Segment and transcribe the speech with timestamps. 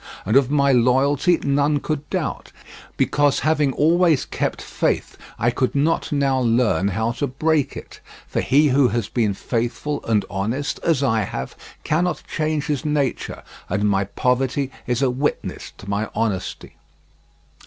[0.25, 2.51] And of my loyalty none could doubt,
[2.97, 8.41] because having always kept faith I could not now learn how to break it; for
[8.41, 13.87] he who has been faithful and honest, as I have, cannot change his nature; and
[13.87, 16.77] my poverty is a witness to my honesty."